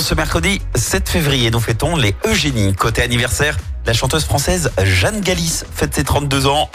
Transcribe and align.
en 0.00 0.02
ce 0.02 0.14
mercredi 0.14 0.62
7 0.76 1.08
février, 1.08 1.50
nous 1.50 1.60
fêtons 1.60 1.96
les 1.96 2.14
Eugénie. 2.24 2.72
Côté 2.74 3.02
anniversaire, 3.02 3.56
la 3.86 3.92
chanteuse 3.92 4.24
française 4.24 4.70
Jeanne 4.82 5.20
Galis 5.20 5.62
fête 5.74 5.94
ses 5.94 6.04
32 6.04 6.46
ans, 6.46 6.70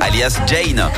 alias 0.00 0.40
Jane. 0.46 0.88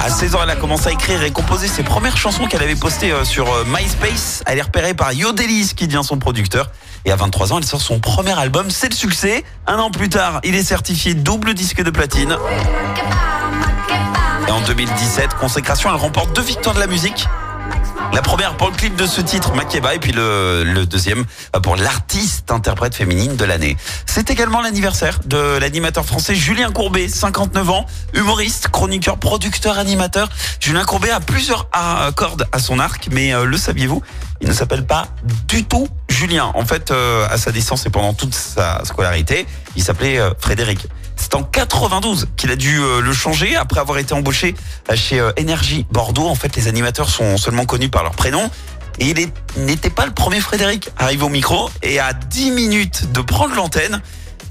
À 0.00 0.10
16 0.10 0.36
ans, 0.36 0.40
elle 0.42 0.50
a 0.50 0.56
commencé 0.56 0.88
à 0.88 0.92
écrire 0.92 1.22
et 1.22 1.30
composer 1.30 1.68
ses 1.68 1.82
premières 1.82 2.16
chansons 2.16 2.46
qu'elle 2.46 2.62
avait 2.62 2.76
postées 2.76 3.12
euh, 3.12 3.24
sur 3.24 3.52
euh, 3.52 3.64
MySpace. 3.66 4.42
Elle 4.46 4.58
est 4.58 4.62
repérée 4.62 4.94
par 4.94 5.12
Yodelis 5.12 5.72
qui 5.76 5.86
devient 5.86 6.04
son 6.04 6.18
producteur. 6.18 6.70
Et 7.04 7.10
à 7.10 7.16
23 7.16 7.52
ans, 7.52 7.58
elle 7.58 7.64
sort 7.64 7.82
son 7.82 7.98
premier 7.98 8.38
album, 8.38 8.70
c'est 8.70 8.88
le 8.88 8.94
succès. 8.94 9.44
Un 9.66 9.78
an 9.78 9.90
plus 9.90 10.08
tard, 10.08 10.40
il 10.44 10.54
est 10.54 10.62
certifié 10.62 11.14
double 11.14 11.52
disque 11.52 11.82
de 11.82 11.90
platine. 11.90 12.36
Et 14.48 14.50
en 14.50 14.62
2017, 14.62 15.34
consécration, 15.34 15.90
elle 15.90 15.96
remporte 15.96 16.34
deux 16.34 16.40
victoires 16.40 16.74
de 16.74 16.80
la 16.80 16.86
musique. 16.86 17.28
La 18.14 18.22
première 18.22 18.56
pour 18.56 18.70
le 18.70 18.74
clip 18.74 18.96
de 18.96 19.06
ce 19.06 19.20
titre, 19.20 19.52
Makeba, 19.52 19.94
et 19.94 19.98
puis 19.98 20.12
le, 20.12 20.84
deuxième 20.86 21.26
pour 21.62 21.76
l'artiste 21.76 22.50
interprète 22.50 22.94
féminine 22.94 23.36
de 23.36 23.44
l'année. 23.44 23.76
C'est 24.06 24.30
également 24.30 24.62
l'anniversaire 24.62 25.20
de 25.26 25.58
l'animateur 25.58 26.06
français 26.06 26.34
Julien 26.34 26.72
Courbet, 26.72 27.08
59 27.08 27.68
ans, 27.68 27.84
humoriste, 28.14 28.68
chroniqueur, 28.68 29.18
producteur, 29.18 29.78
animateur. 29.78 30.30
Julien 30.60 30.84
Courbet 30.84 31.10
a 31.10 31.20
plusieurs 31.20 31.68
ah, 31.72 32.10
cordes 32.16 32.46
à 32.50 32.58
son 32.58 32.78
arc, 32.78 33.08
mais 33.12 33.34
euh, 33.34 33.44
le 33.44 33.58
saviez-vous 33.58 34.02
Il 34.40 34.48
ne 34.48 34.54
s'appelle 34.54 34.86
pas 34.86 35.08
du 35.44 35.64
tout 35.64 35.88
Julien. 36.08 36.50
En 36.54 36.64
fait, 36.64 36.90
euh, 36.90 37.28
à 37.28 37.36
sa 37.36 37.52
naissance 37.52 37.84
et 37.84 37.90
pendant 37.90 38.14
toute 38.14 38.34
sa 38.34 38.82
scolarité, 38.86 39.46
il 39.76 39.82
s'appelait 39.82 40.18
euh, 40.18 40.30
Frédéric. 40.38 40.88
C'est 41.30 41.36
en 41.36 41.42
92 41.42 42.28
qu'il 42.38 42.50
a 42.50 42.56
dû 42.56 42.80
euh, 42.80 43.02
le 43.02 43.12
changer 43.12 43.54
après 43.54 43.80
avoir 43.80 43.98
été 43.98 44.14
embauché 44.14 44.54
euh, 44.90 44.96
chez 44.96 45.20
euh, 45.20 45.30
Énergie 45.36 45.84
Bordeaux. 45.90 46.26
En 46.26 46.34
fait, 46.34 46.56
les 46.56 46.68
animateurs 46.68 47.10
sont 47.10 47.36
seulement 47.36 47.66
connus 47.66 47.90
par 47.90 48.02
leur 48.02 48.12
prénom. 48.12 48.50
Et 48.98 49.10
il 49.10 49.30
n'était 49.66 49.90
pas 49.90 50.06
le 50.06 50.12
premier 50.12 50.40
Frédéric 50.40 50.88
arrivé 50.96 51.22
au 51.22 51.28
micro. 51.28 51.68
Et 51.82 52.00
à 52.00 52.14
10 52.14 52.52
minutes 52.52 53.12
de 53.12 53.20
prendre 53.20 53.54
l'antenne, 53.54 54.00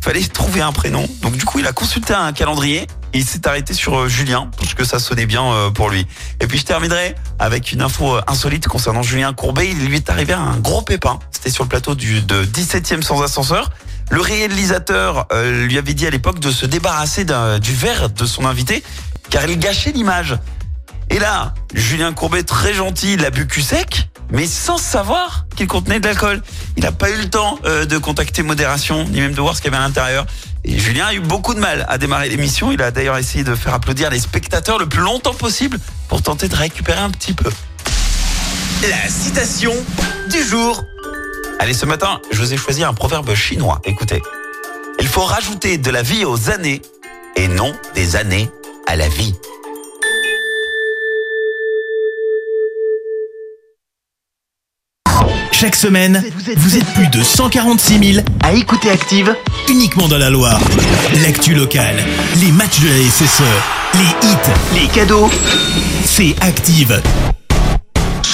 fallait 0.01 0.21
trouver 0.21 0.61
un 0.61 0.71
prénom. 0.71 1.03
Donc 1.23 1.35
du 1.35 1.45
coup, 1.45 1.57
il 1.57 1.65
a 1.65 1.71
consulté 1.71 2.13
un 2.13 2.31
calendrier. 2.31 2.85
Et 3.13 3.19
il 3.19 3.25
s'est 3.25 3.47
arrêté 3.47 3.73
sur 3.73 4.07
Julien, 4.07 4.51
parce 4.59 4.75
que 4.75 4.83
ça 4.83 4.99
sonnait 4.99 5.25
bien 5.25 5.71
pour 5.73 5.89
lui. 5.89 6.05
Et 6.41 6.45
puis 6.45 6.59
je 6.59 6.65
terminerai 6.65 7.15
avec 7.39 7.71
une 7.71 7.81
info 7.81 8.17
insolite 8.27 8.67
concernant 8.67 9.01
Julien 9.01 9.33
Courbet. 9.33 9.69
Il 9.69 9.87
lui 9.87 9.95
est 9.95 10.09
arrivé 10.09 10.33
un 10.33 10.57
gros 10.57 10.81
pépin. 10.81 11.17
C'était 11.31 11.49
sur 11.49 11.63
le 11.63 11.69
plateau 11.69 11.95
du, 11.95 12.21
de 12.21 12.45
17e 12.45 13.01
sans 13.01 13.23
ascenseur. 13.23 13.71
Le 14.09 14.21
réalisateur 14.21 15.27
euh, 15.31 15.65
lui 15.65 15.77
avait 15.77 15.93
dit 15.93 16.07
à 16.07 16.09
l'époque 16.09 16.39
de 16.39 16.51
se 16.51 16.65
débarrasser 16.65 17.25
du 17.25 17.73
verre 17.73 18.09
de 18.09 18.25
son 18.25 18.45
invité, 18.45 18.83
car 19.29 19.47
il 19.49 19.59
gâchait 19.59 19.91
l'image. 19.91 20.37
Et 21.09 21.19
là, 21.19 21.53
Julien 21.73 22.13
Courbet, 22.13 22.43
très 22.43 22.73
gentil, 22.73 23.17
l'a 23.17 23.29
bu 23.29 23.47
cul 23.47 23.61
sec, 23.61 24.09
mais 24.31 24.45
sans 24.45 24.77
savoir 24.77 25.45
qu'il 25.55 25.67
contenait 25.67 25.99
de 25.99 26.07
l'alcool. 26.07 26.41
Il 26.75 26.83
n'a 26.83 26.91
pas 26.91 27.09
eu 27.09 27.17
le 27.17 27.29
temps 27.29 27.59
euh, 27.65 27.85
de 27.85 27.97
contacter 27.97 28.43
Modération, 28.43 29.05
ni 29.05 29.21
même 29.21 29.33
de 29.33 29.41
voir 29.41 29.55
ce 29.55 29.61
qu'il 29.61 29.71
y 29.71 29.75
avait 29.75 29.83
à 29.83 29.87
l'intérieur. 29.87 30.25
Et 30.65 30.77
Julien 30.77 31.05
a 31.07 31.13
eu 31.13 31.21
beaucoup 31.21 31.53
de 31.53 31.59
mal 31.59 31.85
à 31.87 31.97
démarrer 31.97 32.29
l'émission. 32.29 32.71
Il 32.71 32.81
a 32.81 32.91
d'ailleurs 32.91 33.17
essayé 33.17 33.43
de 33.43 33.55
faire 33.55 33.73
applaudir 33.73 34.09
les 34.09 34.19
spectateurs 34.19 34.79
le 34.79 34.87
plus 34.87 35.01
longtemps 35.01 35.33
possible 35.33 35.79
pour 36.09 36.21
tenter 36.21 36.49
de 36.49 36.55
récupérer 36.55 36.99
un 36.99 37.09
petit 37.09 37.33
peu. 37.33 37.49
La 38.83 39.09
citation 39.09 39.73
du 40.29 40.43
jour. 40.43 40.83
Allez, 41.59 41.73
ce 41.73 41.85
matin, 41.85 42.21
je 42.31 42.39
vous 42.39 42.53
ai 42.53 42.57
choisi 42.57 42.83
un 42.83 42.93
proverbe 42.93 43.33
chinois. 43.33 43.81
Écoutez. 43.83 44.21
Il 44.99 45.07
faut 45.07 45.23
rajouter 45.23 45.77
de 45.77 45.89
la 45.89 46.01
vie 46.01 46.23
aux 46.23 46.49
années 46.49 46.81
et 47.35 47.47
non 47.47 47.73
des 47.95 48.15
années 48.15 48.49
à 48.85 48.95
la 48.95 49.09
vie. 49.09 49.33
Chaque 55.51 55.75
semaine, 55.75 56.23
vous 56.55 56.77
êtes 56.77 56.85
plus 56.93 57.07
de 57.07 57.23
146 57.23 58.13
000 58.13 58.25
à 58.43 58.53
écouter 58.53 58.91
Active 58.91 59.35
uniquement 59.67 60.07
dans 60.07 60.19
la 60.19 60.29
Loire. 60.29 60.59
L'actu 61.23 61.55
locale, 61.55 61.95
les 62.39 62.51
matchs 62.51 62.79
de 62.81 62.89
la 62.89 63.09
SSE, 63.09 63.41
les 63.95 64.27
hits, 64.27 64.79
les 64.81 64.87
cadeaux, 64.87 65.29
c'est 66.05 66.35
Active. 66.41 67.01